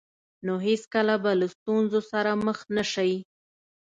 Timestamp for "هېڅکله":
0.67-1.15